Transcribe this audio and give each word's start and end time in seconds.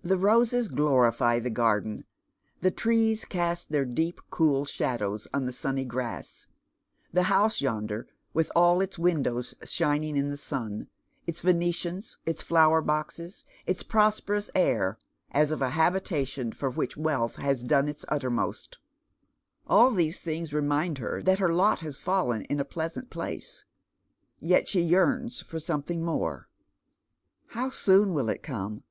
The 0.00 0.16
roseg 0.16 0.74
glorify 0.74 1.38
tlie 1.38 1.52
garden, 1.52 2.06
the 2.62 2.70
trees 2.70 3.26
cast 3.26 3.68
their 3.70 3.84
deep 3.84 4.22
cool 4.30 4.64
shadows 4.64 5.28
on 5.34 5.44
the 5.44 5.52
sunny 5.52 5.84
grass; 5.84 6.46
the 7.12 7.24
house 7.24 7.60
yonder, 7.60 8.08
with 8.32 8.50
all 8.56 8.80
its 8.80 8.98
windows 8.98 9.54
shining 9.62 10.16
in 10.16 10.30
the 10.30 10.38
sun, 10.38 10.88
its 11.26 11.42
Venetians, 11.42 12.16
its 12.24 12.40
flower 12.40 12.80
boxes, 12.80 13.44
its 13.66 13.82
prosperous 13.82 14.48
air, 14.54 14.96
as 15.30 15.50
of 15.50 15.60
a 15.60 15.72
habitation 15.76 16.50
for 16.50 16.70
which 16.70 16.96
wealth 16.96 17.36
has 17.36 17.62
done 17.62 17.86
its 17.86 18.06
uttermost,— 18.08 18.78
all 19.68 19.90
these 19.90 20.22
things 20.22 20.54
remind 20.54 20.96
her 20.96 21.22
that 21.22 21.40
her 21.40 21.52
lot 21.52 21.80
has 21.80 21.98
fallen 21.98 22.46
iu 22.48 22.60
a 22.60 22.64
pleasant 22.64 23.10
place. 23.10 23.66
Yet 24.38 24.68
she 24.68 24.80
yearns 24.80 25.42
for 25.42 25.60
something 25.60 26.02
more. 26.02 26.48
How 27.48 27.68
soon 27.68 28.14
will 28.14 28.30
it 28.30 28.42
come 28.42 28.84